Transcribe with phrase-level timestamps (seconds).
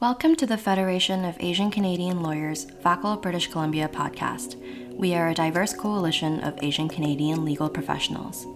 [0.00, 4.54] Welcome to the Federation of Asian Canadian Lawyers FACL British Columbia podcast.
[4.96, 8.46] We are a diverse coalition of Asian Canadian legal professionals.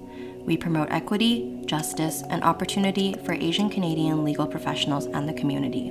[0.46, 5.90] We promote equity, justice, and opportunity for Asian Canadian legal professionals and the community.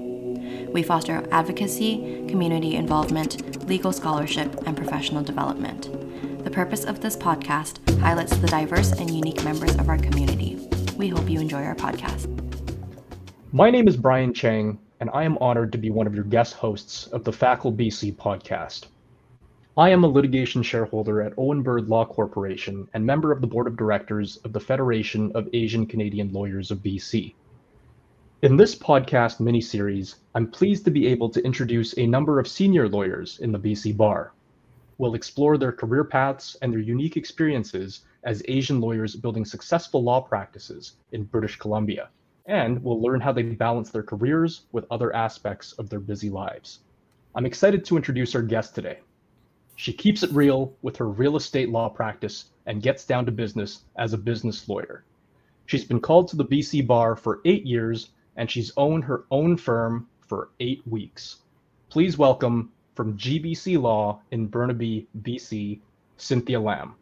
[0.71, 6.45] We foster advocacy, community involvement, legal scholarship, and professional development.
[6.45, 10.65] The purpose of this podcast highlights the diverse and unique members of our community.
[10.95, 12.29] We hope you enjoy our podcast.
[13.51, 16.53] My name is Brian Chang, and I am honored to be one of your guest
[16.53, 18.83] hosts of the FACL BC podcast.
[19.75, 23.65] I am a litigation shareholder at Owen Bird Law Corporation and member of the board
[23.65, 27.33] of directors of the Federation of Asian Canadian Lawyers of BC.
[28.43, 32.87] In this podcast mini-series, I'm pleased to be able to introduce a number of senior
[32.87, 34.33] lawyers in the BC Bar.
[34.99, 40.21] We'll explore their career paths and their unique experiences as Asian lawyers building successful law
[40.21, 42.09] practices in British Columbia
[42.45, 46.79] and we'll learn how they balance their careers with other aspects of their busy lives.
[47.35, 48.99] I'm excited to introduce our guest today.
[49.75, 53.83] She keeps it real with her real estate law practice and gets down to business
[53.97, 55.03] as a business lawyer.
[55.65, 59.57] She's been called to the BC bar for eight years and she's owned her own
[59.57, 61.37] firm for eight weeks.
[61.89, 65.79] Please welcome from GBC Law in Burnaby, BC,
[66.17, 66.95] Cynthia Lam.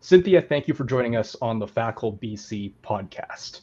[0.00, 3.60] Cynthia, thank you for joining us on the FACL BC podcast.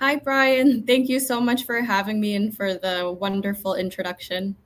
[0.00, 0.82] Hi, Brian.
[0.86, 4.56] Thank you so much for having me and for the wonderful introduction.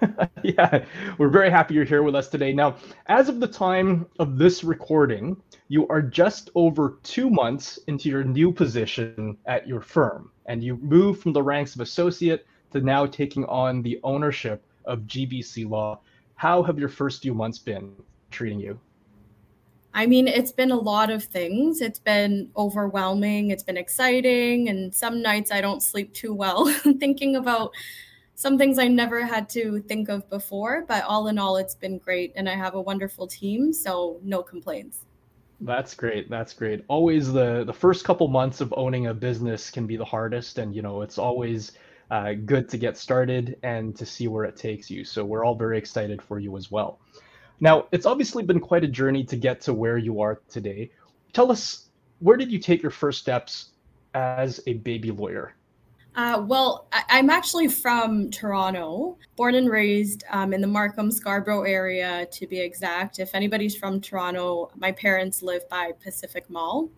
[0.42, 0.84] yeah,
[1.16, 2.52] we're very happy you're here with us today.
[2.52, 5.36] Now, as of the time of this recording,
[5.68, 10.76] you are just over two months into your new position at your firm, and you
[10.76, 16.00] moved from the ranks of associate to now taking on the ownership of GBC Law.
[16.34, 17.94] How have your first few months been
[18.30, 18.78] treating you?
[19.94, 21.80] I mean, it's been a lot of things.
[21.80, 26.66] It's been overwhelming, it's been exciting, and some nights I don't sleep too well
[26.98, 27.70] thinking about
[28.34, 30.84] some things I never had to think of before.
[30.88, 34.42] But all in all, it's been great, and I have a wonderful team, so no
[34.42, 35.04] complaints.
[35.60, 36.28] That's great.
[36.28, 36.84] That's great.
[36.88, 40.74] Always the the first couple months of owning a business can be the hardest, and
[40.74, 41.72] you know it's always
[42.10, 45.04] uh, good to get started and to see where it takes you.
[45.04, 46.98] So we're all very excited for you as well.
[47.60, 50.90] Now, it's obviously been quite a journey to get to where you are today.
[51.32, 51.88] Tell us,
[52.20, 53.70] where did you take your first steps
[54.14, 55.54] as a baby lawyer?
[56.16, 61.62] Uh, well, I- am actually from Toronto, born and raised um, in the Markham Scarborough
[61.62, 63.18] area, to be exact.
[63.18, 66.88] If anybody's from Toronto, my parents live by Pacific Mall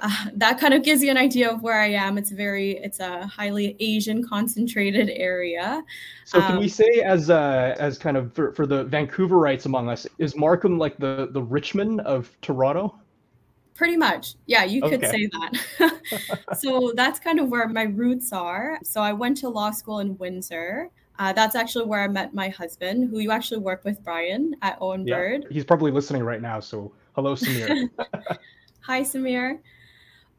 [0.00, 2.18] uh, that kind of gives you an idea of where I am.
[2.18, 5.82] It's very, it's a highly Asian concentrated area.
[6.24, 9.88] So can um, we say, as uh, as kind of for, for the Vancouverites among
[9.88, 12.94] us, is Markham like the the Richmond of Toronto?
[13.74, 15.10] Pretty much, yeah, you could okay.
[15.10, 15.28] say
[15.78, 16.36] that.
[16.58, 18.78] so that's kind of where my roots are.
[18.82, 20.90] So I went to law school in Windsor.
[21.18, 24.78] Uh, that's actually where I met my husband, who you actually work with, Brian, at
[24.80, 25.46] Owen yeah, Bird.
[25.50, 26.58] He's probably listening right now.
[26.58, 27.90] So hello, Samir.
[28.80, 29.58] Hi, Samir.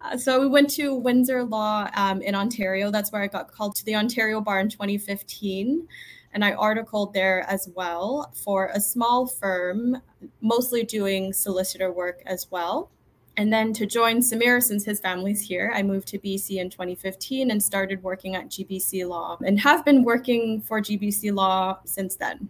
[0.01, 2.91] Uh, so we went to Windsor Law um, in Ontario.
[2.91, 5.87] That's where I got called to the Ontario Bar in 2015.
[6.33, 10.01] And I articled there as well for a small firm,
[10.41, 12.91] mostly doing solicitor work as well.
[13.37, 17.51] And then to join Samir, since his family's here, I moved to BC in 2015
[17.51, 22.49] and started working at GBC Law and have been working for GBC Law since then.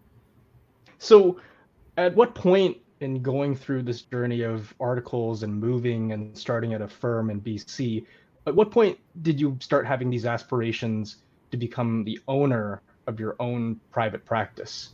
[0.98, 1.40] So,
[1.98, 6.82] at what point in going through this journey of articles and moving and starting at
[6.82, 8.06] a firm in BC,
[8.46, 11.18] at what point did you start having these aspirations
[11.52, 14.94] to become the owner of your own private practice?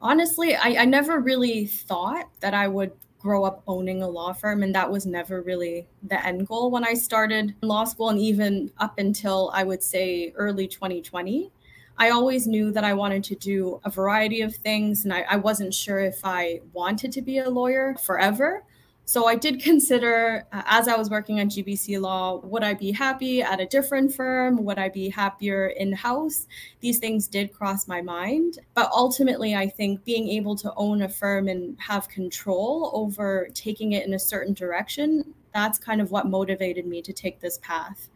[0.00, 4.62] Honestly, I, I never really thought that I would grow up owning a law firm
[4.62, 8.70] and that was never really the end goal when i started law school and even
[8.78, 11.52] up until i would say early 2020
[12.00, 15.36] I always knew that I wanted to do a variety of things, and I, I
[15.36, 18.64] wasn't sure if I wanted to be a lawyer forever.
[19.04, 22.90] So I did consider, uh, as I was working on GBC Law, would I be
[22.90, 24.64] happy at a different firm?
[24.64, 26.46] Would I be happier in house?
[26.80, 28.60] These things did cross my mind.
[28.72, 33.92] But ultimately, I think being able to own a firm and have control over taking
[33.92, 38.08] it in a certain direction, that's kind of what motivated me to take this path.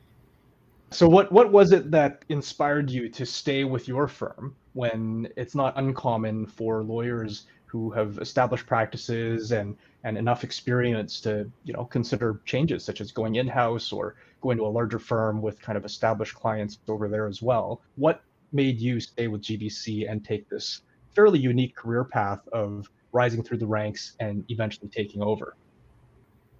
[0.94, 5.56] So what what was it that inspired you to stay with your firm when it's
[5.56, 11.84] not uncommon for lawyers who have established practices and and enough experience to you know
[11.86, 15.84] consider changes such as going in-house or going to a larger firm with kind of
[15.84, 17.82] established clients over there as well?
[17.96, 23.42] What made you stay with gbc and take this fairly unique career path of rising
[23.42, 25.56] through the ranks and eventually taking over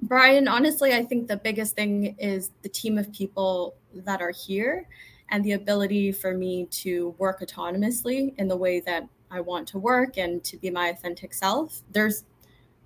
[0.05, 4.87] Brian, honestly, I think the biggest thing is the team of people that are here.
[5.31, 9.79] and the ability for me to work autonomously in the way that I want to
[9.79, 11.81] work and to be my authentic self.
[11.91, 12.25] There's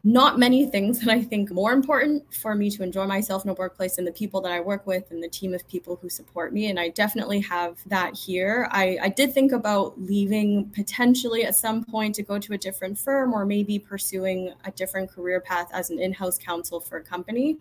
[0.05, 3.55] not many things that I think more important for me to enjoy myself in a
[3.55, 6.53] workplace than the people that I work with and the team of people who support
[6.53, 6.71] me.
[6.71, 8.69] And I definitely have that here.
[8.71, 12.97] I, I did think about leaving potentially at some point to go to a different
[12.97, 17.03] firm or maybe pursuing a different career path as an in house counsel for a
[17.03, 17.59] company.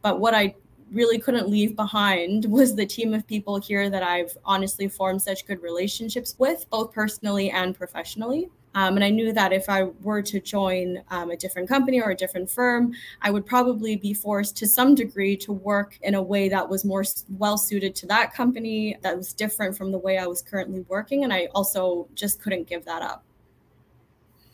[0.00, 0.54] But what I
[0.90, 5.46] really couldn't leave behind was the team of people here that I've honestly formed such
[5.46, 8.48] good relationships with, both personally and professionally.
[8.74, 12.10] Um, and I knew that if I were to join um, a different company or
[12.10, 12.92] a different firm,
[13.22, 16.84] I would probably be forced to some degree to work in a way that was
[16.84, 17.04] more
[17.38, 21.24] well suited to that company, that was different from the way I was currently working.
[21.24, 23.24] And I also just couldn't give that up.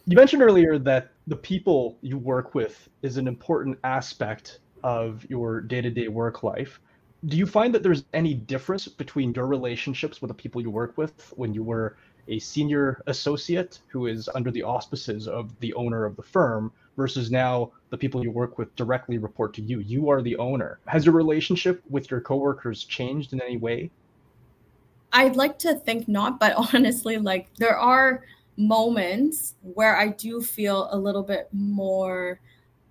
[0.07, 5.61] You mentioned earlier that the people you work with is an important aspect of your
[5.61, 6.81] day to day work life.
[7.27, 10.97] Do you find that there's any difference between your relationships with the people you work
[10.97, 11.97] with when you were
[12.29, 17.31] a senior associate who is under the auspices of the owner of the firm versus
[17.31, 19.81] now the people you work with directly report to you?
[19.81, 20.79] You are the owner.
[20.87, 23.91] Has your relationship with your coworkers changed in any way?
[25.13, 28.23] I'd like to think not, but honestly, like there are
[28.57, 32.41] moments where I do feel a little bit more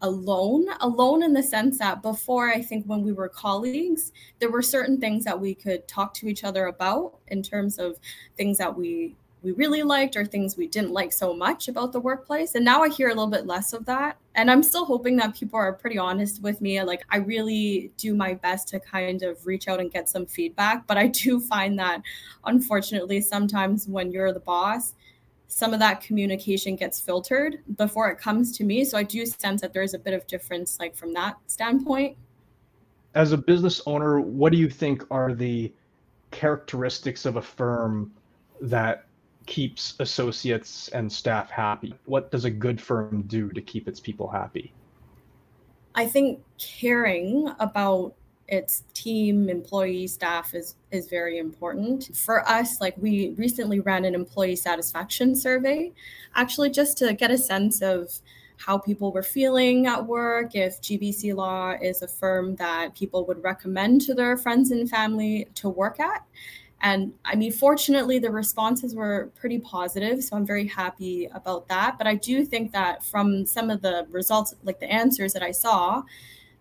[0.02, 4.62] alone alone in the sense that before i think when we were colleagues there were
[4.62, 7.98] certain things that we could talk to each other about in terms of
[8.38, 12.00] things that we we really liked or things we didn't like so much about the
[12.00, 12.56] workplace.
[12.56, 14.18] And now i hear a little bit less of that.
[14.36, 16.82] And i'm still hoping that people are pretty honest with me.
[16.84, 20.86] Like i really do my best to kind of reach out and get some feedback.
[20.88, 22.02] But i do find that
[22.46, 24.94] unfortunately sometimes when you're the boss
[25.50, 28.86] some of that communication gets filtered before it comes to me.
[28.86, 32.16] So I do sense that there is a bit of difference, like from that standpoint.
[33.16, 35.74] As a business owner, what do you think are the
[36.30, 38.12] characteristics of a firm
[38.62, 39.06] that
[39.48, 41.96] keeps associates and staff happy?
[42.06, 44.72] What does a good firm do to keep its people happy?
[45.96, 48.14] I think caring about
[48.50, 54.16] its team employee staff is is very important for us like we recently ran an
[54.16, 55.92] employee satisfaction survey
[56.36, 58.12] actually just to get a sense of
[58.58, 63.42] how people were feeling at work if gbc law is a firm that people would
[63.44, 66.26] recommend to their friends and family to work at
[66.82, 70.24] and I mean, fortunately, the responses were pretty positive.
[70.24, 71.98] So I'm very happy about that.
[71.98, 75.52] But I do think that from some of the results, like the answers that I
[75.52, 76.04] saw,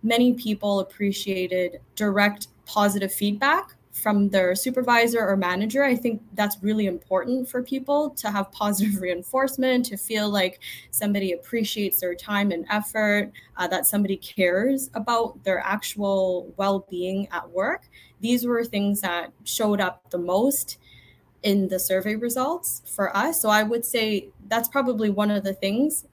[0.02, 5.82] many people appreciated direct positive feedback from their supervisor or manager.
[5.82, 10.60] I think that's really important for people to have positive reinforcement, to feel like
[10.90, 17.28] somebody appreciates their time and effort, uh, that somebody cares about their actual well being
[17.32, 17.88] at work.
[18.20, 20.78] These were things that showed up the most
[21.42, 23.40] in the survey results for us.
[23.40, 26.06] So I would say that's probably one of the things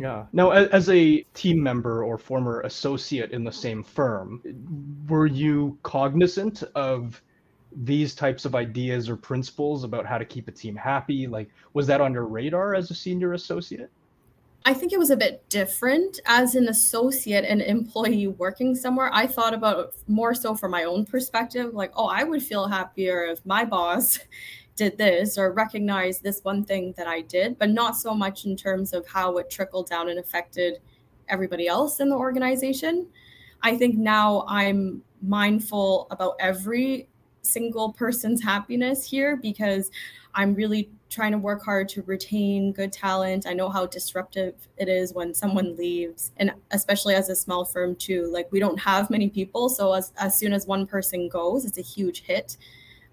[0.00, 0.24] yeah.
[0.32, 4.40] Now, as a team member or former associate in the same firm,
[5.06, 7.20] were you cognizant of
[7.76, 11.26] these types of ideas or principles about how to keep a team happy?
[11.26, 13.90] Like, was that on your radar as a senior associate?
[14.64, 19.10] I think it was a bit different as an associate and employee working somewhere.
[19.12, 23.24] I thought about more so from my own perspective, like, oh, I would feel happier
[23.24, 24.18] if my boss
[24.80, 28.56] did this or recognize this one thing that I did, but not so much in
[28.56, 30.78] terms of how it trickled down and affected
[31.28, 33.06] everybody else in the organization.
[33.62, 37.10] I think now I'm mindful about every
[37.42, 39.90] single person's happiness here because
[40.34, 43.46] I'm really trying to work hard to retain good talent.
[43.46, 47.96] I know how disruptive it is when someone leaves, and especially as a small firm
[47.96, 48.30] too.
[48.32, 51.76] Like we don't have many people, so as as soon as one person goes, it's
[51.76, 52.56] a huge hit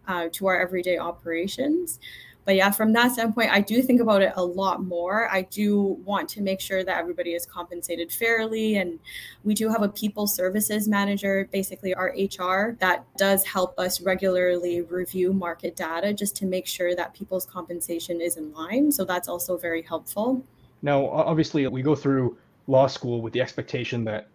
[0.08, 2.00] uh, to our everyday operations.
[2.48, 5.30] But yeah, from that standpoint, I do think about it a lot more.
[5.30, 8.78] I do want to make sure that everybody is compensated fairly.
[8.78, 9.00] And
[9.44, 14.80] we do have a people services manager, basically our HR, that does help us regularly
[14.80, 18.94] review market data just to make sure that people's compensation is in line.
[18.94, 20.42] So that's also very helpful.
[20.82, 22.38] Now, obviously, we go through
[22.68, 24.30] law school with the expectation that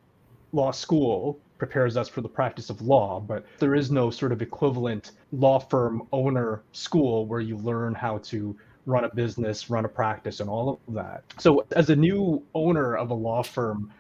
[0.53, 4.43] law school prepares us for the practice of law, but there is no sort of
[4.43, 9.89] equivalent law firm owner school where you learn how to run a business, run a
[9.89, 11.23] practice, and all of that.
[11.39, 13.93] So, as a new owner of a law firm,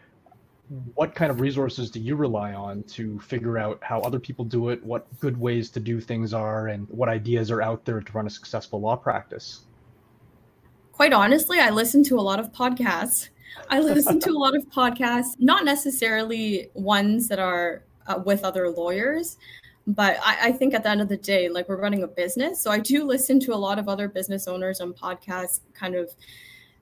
[0.94, 4.70] what kind of resources do you rely on to figure out how other people do
[4.70, 8.12] it, what good ways to do things are, and what ideas are out there to
[8.12, 9.60] run a successful law practice?
[10.90, 13.28] Quite honestly, I listen to a lot of podcasts.
[13.68, 18.68] I listen to a lot of podcasts, not necessarily ones that are uh, with other
[18.68, 19.38] lawyers,
[19.86, 22.60] but I, I, think at the end of the day like we're running a business.
[22.60, 26.10] So i do listen to a lot of other business owners on podcasts kind of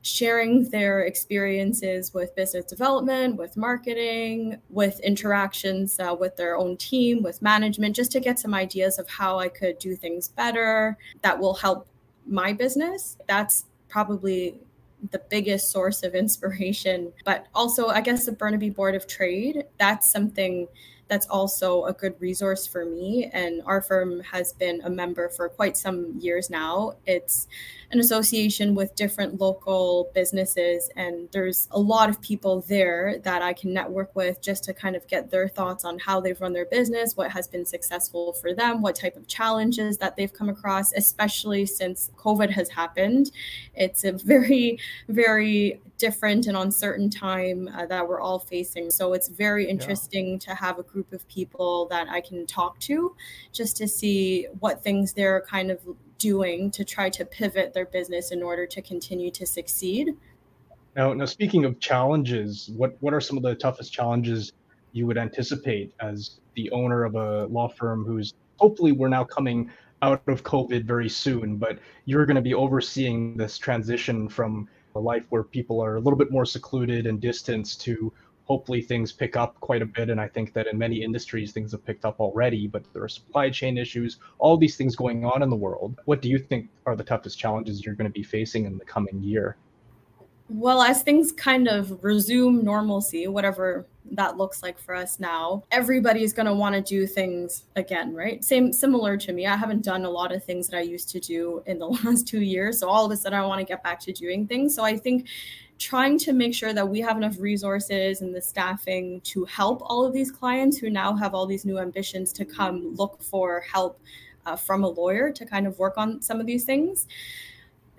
[0.02, 7.22] sharing their experiences with business development with marketing with interactions uh, with their own team
[7.22, 11.38] with management just to get some ideas of how i could do things better that
[11.38, 11.86] will help
[12.30, 13.18] my business.
[13.26, 14.60] That's probably
[15.10, 20.10] the biggest source of inspiration but also i guess the burnaby board of trade that's
[20.10, 20.66] something
[21.10, 23.28] that's also a good resource for me.
[23.32, 26.92] And our firm has been a member for quite some years now.
[27.04, 27.48] It's
[27.92, 33.52] an association with different local businesses, and there's a lot of people there that I
[33.52, 36.66] can network with just to kind of get their thoughts on how they've run their
[36.66, 40.92] business, what has been successful for them, what type of challenges that they've come across,
[40.92, 43.32] especially since COVID has happened.
[43.74, 44.78] It's a very,
[45.08, 48.90] very different and uncertain time uh, that we're all facing.
[48.90, 50.38] So it's very interesting yeah.
[50.38, 53.16] to have a group of people that I can talk to
[53.52, 55.80] just to see what things they're kind of
[56.20, 60.14] doing to try to pivot their business in order to continue to succeed.
[60.94, 64.52] Now, now speaking of challenges, what what are some of the toughest challenges
[64.92, 69.70] you would anticipate as the owner of a law firm who's hopefully we're now coming
[70.02, 74.98] out of COVID very soon, but you're going to be overseeing this transition from a
[74.98, 78.12] life where people are a little bit more secluded and distanced to
[78.50, 80.10] hopefully things pick up quite a bit.
[80.10, 83.08] And I think that in many industries, things have picked up already, but there are
[83.08, 86.00] supply chain issues, all these things going on in the world.
[86.06, 88.84] What do you think are the toughest challenges you're going to be facing in the
[88.84, 89.56] coming year?
[90.48, 96.32] Well, as things kind of resume normalcy, whatever that looks like for us now, everybody's
[96.32, 98.42] going to want to do things again, right?
[98.44, 99.46] Same, similar to me.
[99.46, 102.26] I haven't done a lot of things that I used to do in the last
[102.26, 102.80] two years.
[102.80, 104.74] So all of a sudden, I want to get back to doing things.
[104.74, 105.28] So I think
[105.78, 110.04] trying to make sure that we have enough resources and the staffing to help all
[110.04, 113.98] of these clients who now have all these new ambitions to come look for help
[114.44, 117.06] uh, from a lawyer to kind of work on some of these things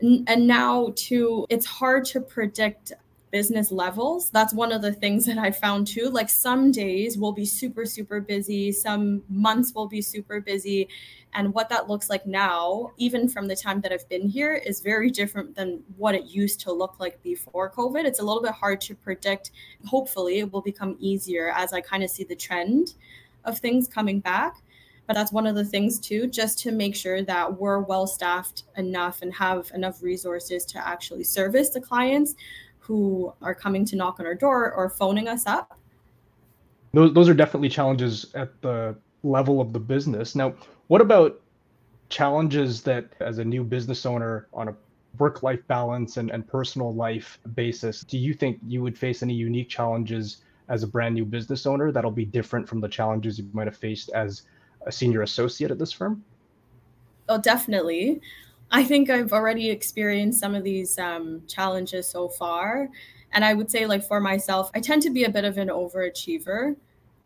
[0.01, 2.93] and now too it's hard to predict
[3.31, 4.29] business levels.
[4.29, 6.09] That's one of the things that i found too.
[6.09, 8.71] Like some days will be super super busy.
[8.71, 10.89] Some months will be super busy.
[11.33, 14.81] And what that looks like now even from the time that i've been here is
[14.81, 18.05] very different than what it used to look like before covid.
[18.05, 19.51] It's a little bit hard to predict.
[19.85, 22.95] Hopefully it will become easier as i kind of see the trend
[23.45, 24.61] of things coming back.
[25.07, 28.63] But that's one of the things too just to make sure that we're well staffed
[28.77, 32.35] enough and have enough resources to actually service the clients
[32.81, 35.77] who are coming to knock on our door or phoning us up
[36.93, 40.53] those, those are definitely challenges at the level of the business now
[40.87, 41.39] what about
[42.09, 44.75] challenges that as a new business owner on a
[45.17, 49.33] work life balance and, and personal life basis do you think you would face any
[49.33, 53.47] unique challenges as a brand new business owner that'll be different from the challenges you
[53.53, 54.43] might have faced as
[54.87, 56.23] a senior associate at this firm?
[57.29, 58.21] Oh, definitely.
[58.71, 62.89] I think I've already experienced some of these um, challenges so far.
[63.33, 65.67] And I would say, like, for myself, I tend to be a bit of an
[65.67, 66.75] overachiever,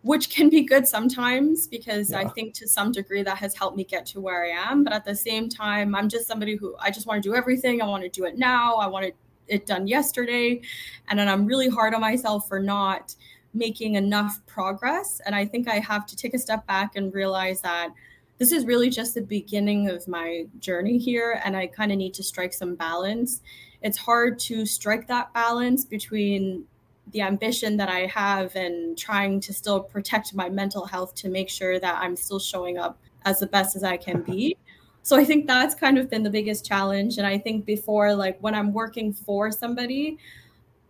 [0.01, 2.19] which can be good sometimes because yeah.
[2.19, 4.83] I think to some degree that has helped me get to where I am.
[4.83, 7.81] But at the same time, I'm just somebody who I just want to do everything.
[7.81, 8.75] I want to do it now.
[8.75, 9.13] I want
[9.47, 10.61] it done yesterday.
[11.09, 13.15] And then I'm really hard on myself for not
[13.53, 15.21] making enough progress.
[15.25, 17.89] And I think I have to take a step back and realize that
[18.37, 21.41] this is really just the beginning of my journey here.
[21.43, 23.41] And I kind of need to strike some balance.
[23.81, 26.65] It's hard to strike that balance between
[27.11, 31.49] the ambition that I have and trying to still protect my mental health to make
[31.49, 34.57] sure that I'm still showing up as the best as I can be.
[35.03, 37.19] So I think that's kind of been the biggest challenge.
[37.19, 40.17] And I think before, like when I'm working for somebody,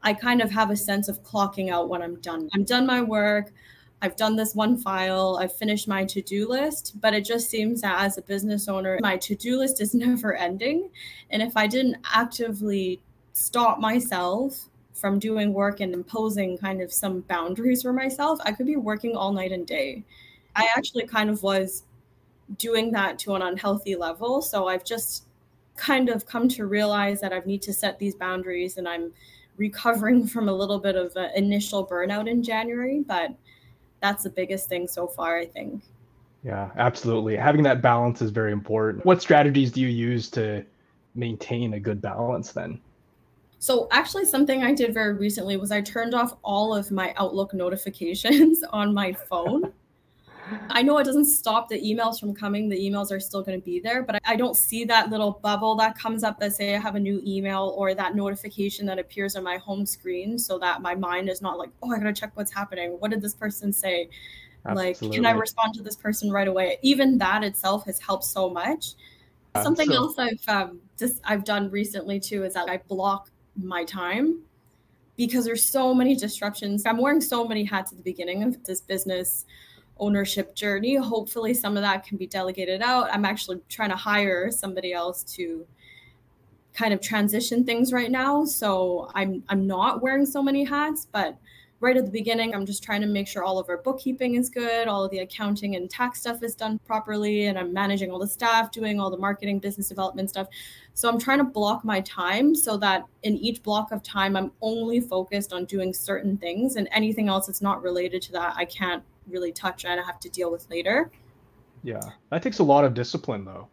[0.03, 2.49] I kind of have a sense of clocking out when I'm done.
[2.53, 3.51] I'm done my work.
[4.01, 5.39] I've done this one file.
[5.41, 6.99] I've finished my to do list.
[6.99, 10.35] But it just seems that as a business owner, my to do list is never
[10.35, 10.89] ending.
[11.29, 13.01] And if I didn't actively
[13.33, 18.65] stop myself from doing work and imposing kind of some boundaries for myself, I could
[18.65, 20.03] be working all night and day.
[20.55, 21.83] I actually kind of was
[22.57, 24.41] doing that to an unhealthy level.
[24.41, 25.25] So I've just
[25.75, 29.11] kind of come to realize that I need to set these boundaries and I'm
[29.57, 33.31] recovering from a little bit of initial burnout in January, but
[34.05, 35.81] that's the biggest thing so far, I think.
[36.43, 37.35] Yeah, absolutely.
[37.35, 39.03] Having that balance is very important.
[39.03, 40.63] What strategies do you use to
[41.15, 42.79] maintain a good balance then?
[43.57, 47.55] So, actually, something I did very recently was I turned off all of my Outlook
[47.55, 49.73] notifications on my phone.
[50.69, 52.69] I know it doesn't stop the emails from coming.
[52.69, 55.75] The emails are still going to be there, but I don't see that little bubble
[55.75, 59.35] that comes up that say I have a new email or that notification that appears
[59.35, 62.13] on my home screen so that my mind is not like, oh, I got to
[62.13, 62.91] check what's happening.
[62.99, 64.09] What did this person say?
[64.65, 65.07] Absolutely.
[65.07, 66.77] Like, can I respond to this person right away?
[66.81, 68.93] Even that itself has helped so much.
[69.53, 73.29] Uh, Something so- else I've um, just I've done recently too is that I block
[73.55, 74.41] my time
[75.17, 76.85] because there's so many disruptions.
[76.85, 79.45] I'm wearing so many hats at the beginning of this business
[79.97, 80.95] ownership journey.
[80.95, 83.07] Hopefully, some of that can be delegated out.
[83.11, 85.65] I'm actually trying to hire somebody else to
[86.73, 88.45] kind of transition things right now.
[88.45, 91.37] So I'm I'm not wearing so many hats, but
[91.81, 94.49] right at the beginning, I'm just trying to make sure all of our bookkeeping is
[94.49, 98.19] good, all of the accounting and tax stuff is done properly, and I'm managing all
[98.19, 100.47] the staff, doing all the marketing, business development stuff.
[100.93, 104.51] So I'm trying to block my time so that in each block of time, I'm
[104.61, 108.65] only focused on doing certain things, and anything else that's not related to that, I
[108.65, 111.11] can't really touch and I have to deal with later.
[111.83, 112.01] Yeah,
[112.31, 113.67] that takes a lot of discipline, though.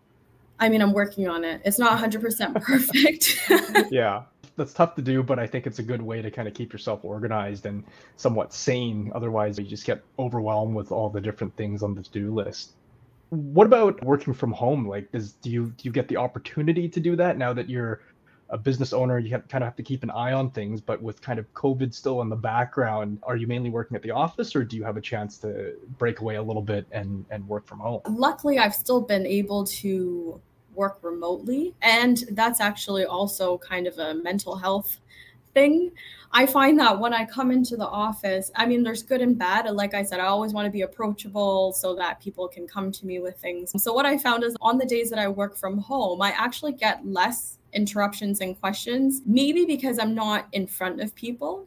[0.58, 1.60] I mean, I'm working on it.
[1.64, 3.90] It's not 100% perfect.
[3.90, 4.22] yeah,
[4.56, 6.72] that's tough to do, but I think it's a good way to kind of keep
[6.72, 7.84] yourself organized and
[8.16, 9.10] somewhat sane.
[9.14, 12.72] Otherwise, you just get overwhelmed with all the different things on the to-do list.
[13.30, 14.86] What about working from home?
[14.86, 18.02] Like, does do you do you get the opportunity to do that now that you're
[18.52, 20.80] a business owner, you have, kind of have to keep an eye on things.
[20.80, 24.10] But with kind of COVID still in the background, are you mainly working at the
[24.10, 27.48] office, or do you have a chance to break away a little bit and and
[27.48, 28.02] work from home?
[28.08, 30.40] Luckily, I've still been able to
[30.74, 35.00] work remotely, and that's actually also kind of a mental health
[35.54, 35.90] thing.
[36.34, 39.66] I find that when I come into the office, I mean, there's good and bad.
[39.66, 42.90] And like I said, I always want to be approachable so that people can come
[42.90, 43.72] to me with things.
[43.82, 46.72] So, what I found is on the days that I work from home, I actually
[46.72, 51.66] get less interruptions and questions, maybe because I'm not in front of people.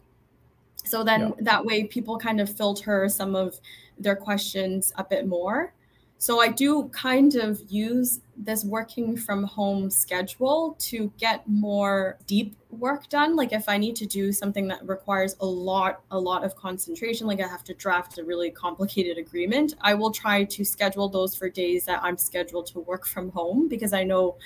[0.84, 1.34] So then yeah.
[1.40, 3.58] that way people kind of filter some of
[3.98, 5.72] their questions a bit more.
[6.18, 12.56] So I do kind of use this working from home schedule to get more deep
[12.70, 13.36] work done.
[13.36, 17.26] Like if I need to do something that requires a lot, a lot of concentration,
[17.26, 21.34] like I have to draft a really complicated agreement, I will try to schedule those
[21.34, 24.36] for days that I'm scheduled to work from home because I know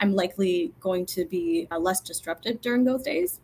[0.00, 3.40] I'm likely going to be uh, less disrupted during those days.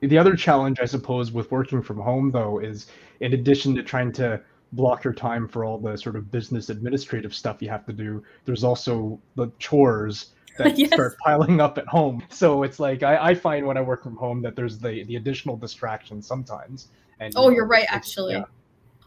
[0.00, 2.86] The other challenge, I suppose, with working from home, though, is
[3.20, 4.40] in addition to trying to
[4.72, 8.22] block your time for all the sort of business administrative stuff you have to do,
[8.44, 10.92] there's also the chores that yes.
[10.92, 12.22] start piling up at home.
[12.28, 15.16] So it's like I, I, find when I work from home that there's the the
[15.16, 16.88] additional distraction sometimes.
[17.18, 18.34] And oh, you know, you're right, actually.
[18.34, 18.44] Yeah.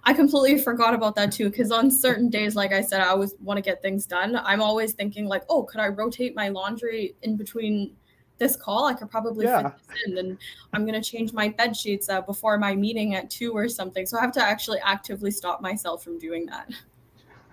[0.05, 1.49] I completely forgot about that too.
[1.49, 4.35] Because on certain days, like I said, I always want to get things done.
[4.35, 7.95] I'm always thinking like, oh, could I rotate my laundry in between
[8.37, 8.85] this call?
[8.85, 9.69] I could probably yeah.
[9.69, 10.37] fit this in, and
[10.73, 14.05] I'm gonna change my bed sheets uh, before my meeting at two or something.
[14.05, 16.69] So I have to actually actively stop myself from doing that.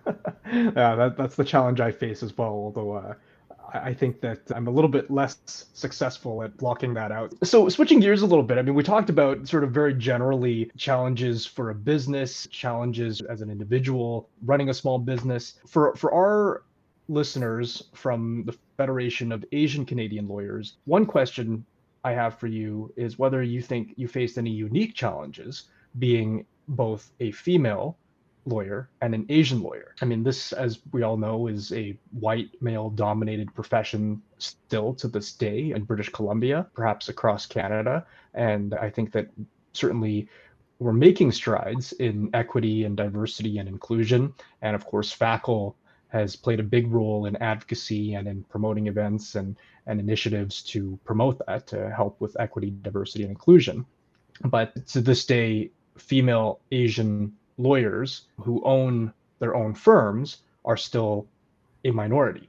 [0.53, 2.49] yeah, that, that's the challenge I face as well.
[2.49, 3.15] Although uh,
[3.73, 7.35] I think that I'm a little bit less successful at blocking that out.
[7.45, 10.71] So, switching gears a little bit, I mean, we talked about sort of very generally
[10.77, 15.55] challenges for a business, challenges as an individual running a small business.
[15.67, 16.63] For for our
[17.09, 21.65] listeners from the Federation of Asian Canadian Lawyers, one question
[22.05, 25.65] I have for you is whether you think you faced any unique challenges
[25.99, 27.97] being both a female
[28.47, 29.95] lawyer and an Asian lawyer.
[30.01, 35.09] I mean, this, as we all know, is a white male dominated profession still to
[35.09, 38.07] this day in British Columbia, perhaps across Canada.
[38.35, 39.29] And I think that
[39.73, 40.29] certainly
[40.79, 44.35] we're making strides in equity and diversity and inclusion.
[44.63, 45.75] And of course, FACL
[46.09, 50.99] has played a big role in advocacy and in promoting events and, and initiatives to
[51.05, 53.87] promote that, to help with equity, diversity, and inclusion.
[54.45, 61.27] But to this day, female Asian lawyers who own their own firms are still
[61.85, 62.49] a minority.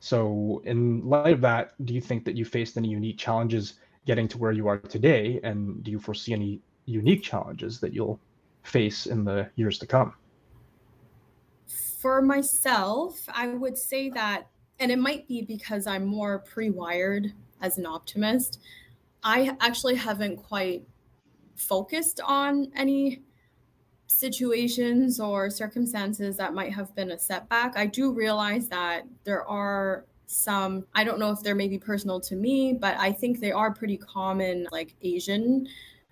[0.00, 4.28] So, in light of that, do you think that you faced any unique challenges getting
[4.28, 5.40] to where you are today?
[5.42, 8.20] And do you foresee any unique challenges that you'll
[8.62, 10.14] face in the years to come?
[11.66, 17.32] For myself, I would say that, and it might be because I'm more pre wired
[17.62, 18.60] as an optimist,
[19.24, 20.86] I actually haven't quite
[21.56, 23.22] focused on any
[24.06, 30.04] situations or circumstances that might have been a setback, I do realize that there are
[30.26, 33.72] some, I don't know if they're maybe personal to me, but I think they are
[33.72, 35.68] pretty common, like Asian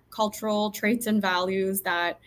[0.09, 2.19] cultural traits and values that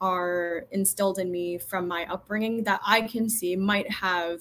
[0.00, 4.40] are instilled in me from my upbringing that I can see might have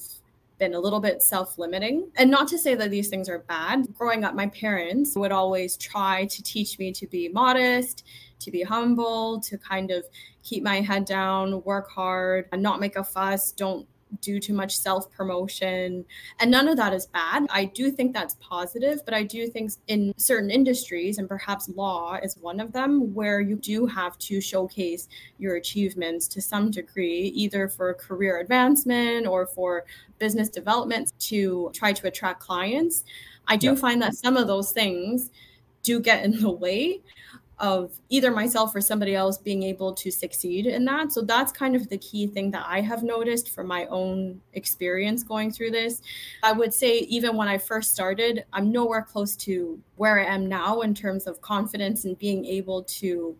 [0.58, 2.10] been a little bit self limiting.
[2.16, 3.94] And not to say that these things are bad.
[3.96, 8.04] Growing up, my parents would always try to teach me to be modest,
[8.39, 10.06] to be humble, to kind of
[10.43, 13.88] keep my head down, work hard, and not make a fuss, don't
[14.21, 16.06] do too much self promotion.
[16.39, 17.45] And none of that is bad.
[17.50, 22.17] I do think that's positive, but I do think in certain industries, and perhaps law
[22.21, 27.28] is one of them, where you do have to showcase your achievements to some degree,
[27.36, 29.86] either for career advancement or for
[30.19, 33.04] business development to try to attract clients.
[33.47, 33.76] I do yeah.
[33.76, 35.30] find that some of those things
[35.84, 37.02] do get in the way
[37.60, 41.12] of either myself or somebody else being able to succeed in that.
[41.12, 45.24] So that's kind of the key thing that I have noticed from my own experience
[45.24, 46.02] going through this.
[46.43, 50.46] I would say, even when I first started, I'm nowhere close to where I am
[50.48, 53.36] now in terms of confidence and being able to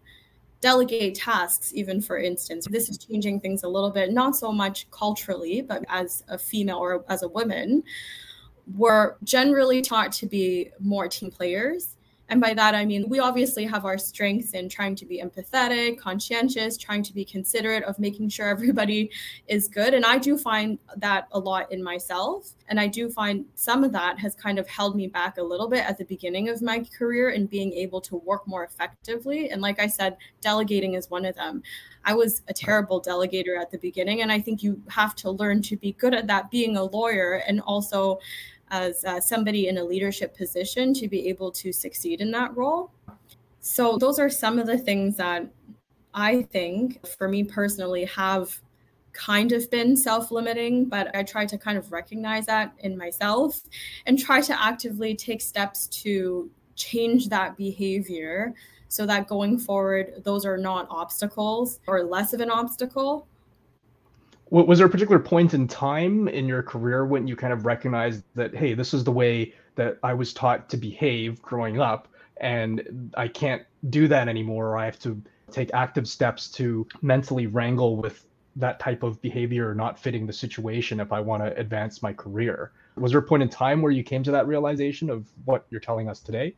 [0.62, 2.65] delegate tasks, even for instance.
[2.67, 6.77] This is changing things a little bit, not so much culturally, but as a female
[6.77, 7.84] or as a woman.
[8.75, 11.96] We're generally taught to be more team players
[12.29, 15.97] and by that, I mean, we obviously have our strengths in trying to be empathetic,
[15.97, 19.11] conscientious, trying to be considerate of making sure everybody
[19.47, 19.93] is good.
[19.93, 22.51] And I do find that a lot in myself.
[22.67, 25.69] And I do find some of that has kind of held me back a little
[25.69, 29.49] bit at the beginning of my career in being able to work more effectively.
[29.49, 31.63] And like I said, delegating is one of them.
[32.03, 34.21] I was a terrible delegator at the beginning.
[34.21, 37.43] And I think you have to learn to be good at that being a lawyer
[37.47, 38.19] and also
[38.69, 42.91] as uh, somebody in a leadership position to be able to succeed in that role.
[43.60, 45.47] So, those are some of the things that
[46.13, 48.62] I think, for me personally, have
[49.13, 53.62] kind of been self limiting, but I try to kind of recognize that in myself
[54.06, 58.53] and try to actively take steps to change that behavior
[58.89, 63.27] so that going forward, those are not obstacles or less of an obstacle
[64.49, 68.23] was there a particular point in time in your career when you kind of recognized
[68.36, 72.07] that hey this is the way that i was taught to behave growing up
[72.38, 77.47] and i can't do that anymore or i have to take active steps to mentally
[77.47, 82.01] wrangle with that type of behavior not fitting the situation if i want to advance
[82.01, 82.71] my career?
[82.95, 85.79] Was there a point in time where you came to that realization of what you're
[85.79, 86.55] telling us today?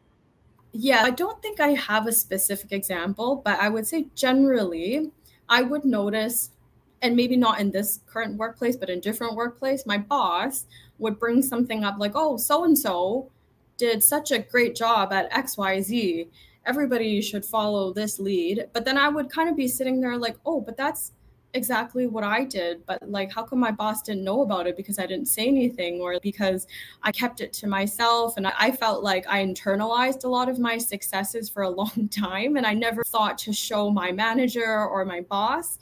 [0.71, 5.11] Yeah i don't think i have a specific example but i would say generally
[5.49, 6.51] i would notice
[7.01, 10.65] and maybe not in this current workplace, but in different workplace, my boss
[10.97, 13.31] would bring something up like, oh, so and so
[13.77, 16.27] did such a great job at XYZ.
[16.65, 18.67] Everybody should follow this lead.
[18.73, 21.13] But then I would kind of be sitting there like, oh, but that's
[21.53, 22.85] exactly what I did.
[22.85, 25.99] But like, how come my boss didn't know about it because I didn't say anything
[25.99, 26.67] or because
[27.03, 28.37] I kept it to myself?
[28.37, 32.57] And I felt like I internalized a lot of my successes for a long time.
[32.57, 35.79] And I never thought to show my manager or my boss.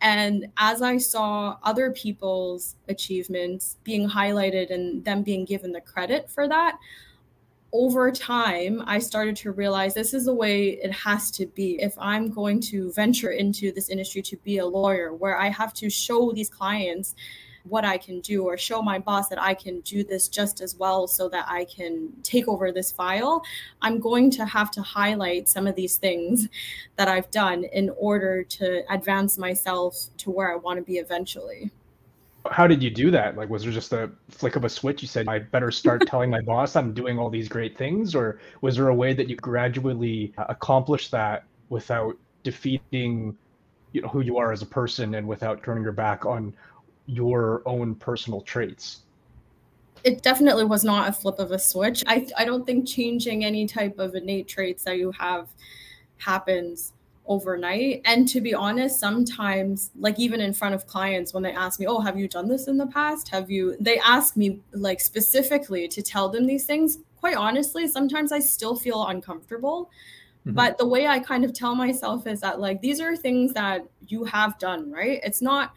[0.00, 6.30] And as I saw other people's achievements being highlighted and them being given the credit
[6.30, 6.78] for that,
[7.72, 11.80] over time, I started to realize this is the way it has to be.
[11.80, 15.72] If I'm going to venture into this industry to be a lawyer, where I have
[15.74, 17.14] to show these clients
[17.64, 20.76] what I can do or show my boss that I can do this just as
[20.76, 23.42] well so that I can take over this file,
[23.82, 26.48] I'm going to have to highlight some of these things
[26.96, 31.70] that I've done in order to advance myself to where I want to be eventually.
[32.50, 33.36] How did you do that?
[33.36, 35.02] Like, was there just a flick of a switch?
[35.02, 38.14] You said, I better start telling my boss I'm doing all these great things?
[38.14, 43.36] Or was there a way that you gradually uh, accomplished that without defeating
[43.92, 46.54] you know who you are as a person and without turning your back on
[47.10, 49.00] your own personal traits?
[50.02, 52.02] It definitely was not a flip of a switch.
[52.06, 55.48] I, I don't think changing any type of innate traits that you have
[56.18, 56.92] happens
[57.26, 58.00] overnight.
[58.06, 61.86] And to be honest, sometimes, like even in front of clients, when they ask me,
[61.86, 63.28] Oh, have you done this in the past?
[63.28, 66.98] Have you, they ask me like specifically to tell them these things.
[67.16, 69.90] Quite honestly, sometimes I still feel uncomfortable.
[70.46, 70.54] Mm-hmm.
[70.54, 73.84] But the way I kind of tell myself is that, like, these are things that
[74.08, 75.20] you have done, right?
[75.22, 75.74] It's not,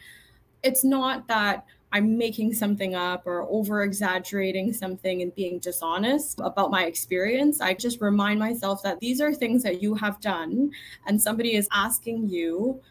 [0.63, 6.71] it's not that I'm making something up or over exaggerating something and being dishonest about
[6.71, 7.62] my experience.
[7.62, 10.71] I just remind myself that these are things that you have done
[11.06, 12.82] and somebody is asking you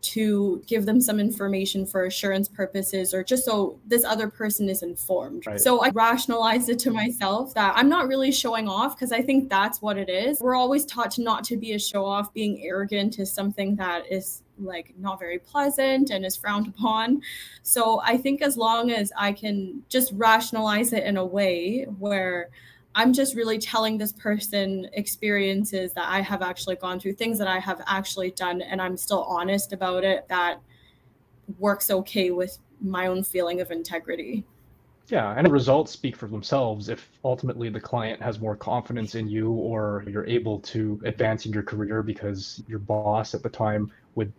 [0.00, 4.82] to give them some information for assurance purposes or just so this other person is
[4.82, 5.46] informed.
[5.46, 5.60] Right.
[5.60, 9.48] So I rationalized it to myself that I'm not really showing off because I think
[9.48, 10.40] that's what it is.
[10.40, 12.32] We're always taught to not to be a show off.
[12.32, 17.22] Being arrogant is something that is like not very pleasant and is frowned upon.
[17.62, 22.50] So I think as long as I can just rationalize it in a way where
[22.96, 27.46] I'm just really telling this person experiences that I have actually gone through, things that
[27.46, 30.60] I have actually done, and I'm still honest about it, that
[31.58, 34.46] works okay with my own feeling of integrity.
[35.08, 39.52] Yeah, and results speak for themselves if ultimately the client has more confidence in you
[39.52, 44.32] or you're able to advance in your career because your boss at the time would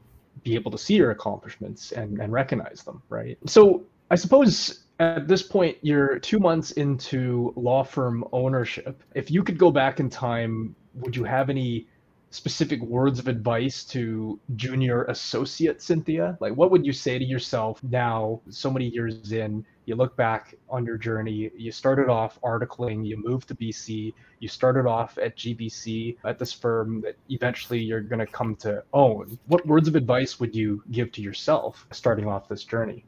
[0.43, 3.37] be able to see your accomplishments and, and recognize them, right?
[3.45, 9.03] So I suppose at this point, you're two months into law firm ownership.
[9.13, 11.87] If you could go back in time, would you have any
[12.29, 16.37] specific words of advice to junior associate Cynthia?
[16.41, 19.65] Like, what would you say to yourself now, so many years in?
[19.85, 24.47] You look back on your journey, you started off articling, you moved to BC, you
[24.47, 29.39] started off at GBC at this firm that eventually you're going to come to own.
[29.45, 33.05] What words of advice would you give to yourself starting off this journey?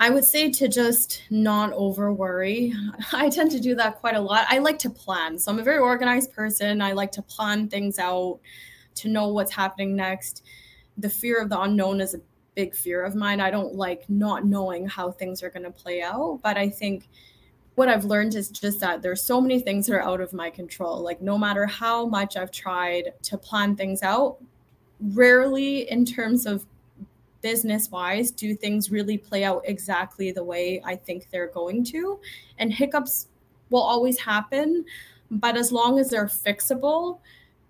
[0.00, 2.72] I would say to just not over worry.
[3.12, 4.46] I tend to do that quite a lot.
[4.48, 5.38] I like to plan.
[5.38, 6.80] So I'm a very organized person.
[6.80, 8.40] I like to plan things out,
[8.94, 10.42] to know what's happening next.
[10.96, 12.20] The fear of the unknown is a
[12.54, 13.40] big fear of mine.
[13.40, 16.40] I don't like not knowing how things are going to play out.
[16.42, 17.06] But I think
[17.74, 20.48] what I've learned is just that there's so many things that are out of my
[20.48, 21.02] control.
[21.02, 24.38] Like, no matter how much I've tried to plan things out,
[24.98, 26.64] rarely in terms of
[27.42, 32.20] business wise do things really play out exactly the way I think they're going to.
[32.58, 33.28] And hiccups
[33.70, 34.84] will always happen,
[35.30, 37.20] but as long as they're fixable,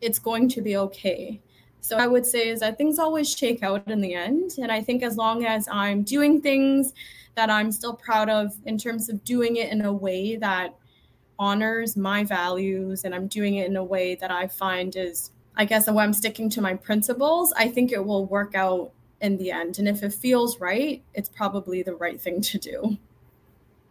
[0.00, 1.40] it's going to be okay.
[1.80, 4.52] So I would say is that things always shake out in the end.
[4.58, 6.92] And I think as long as I'm doing things
[7.36, 10.74] that I'm still proud of in terms of doing it in a way that
[11.38, 15.64] honors my values and I'm doing it in a way that I find is, I
[15.64, 19.50] guess, when I'm sticking to my principles, I think it will work out in the
[19.50, 19.78] end.
[19.78, 22.98] And if it feels right, it's probably the right thing to do.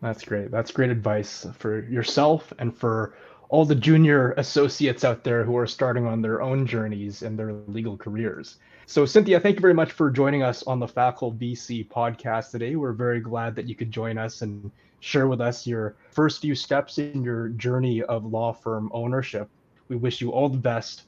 [0.02, 0.52] That's great.
[0.52, 3.16] That's great advice for yourself and for
[3.50, 7.54] all the junior associates out there who are starting on their own journeys in their
[7.68, 8.58] legal careers.
[8.86, 12.76] So, Cynthia, thank you very much for joining us on the FACL BC podcast today.
[12.76, 16.56] We're very glad that you could join us and share with us your first few
[16.56, 19.50] steps in your journey of law firm ownership.
[19.90, 21.04] We wish you all the best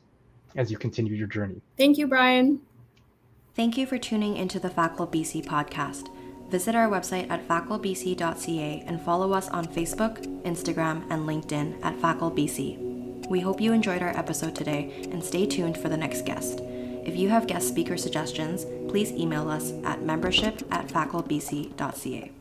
[0.55, 1.61] as you continue your journey.
[1.77, 2.59] Thank you, Brian.
[3.53, 6.07] Thank you for tuning into the FACL BC podcast.
[6.49, 13.27] Visit our website at facklebc.ca and follow us on Facebook, Instagram, and LinkedIn at FackleBC.
[13.27, 16.59] We hope you enjoyed our episode today and stay tuned for the next guest.
[16.61, 22.31] If you have guest speaker suggestions, please email us at membership at facklebc.ca.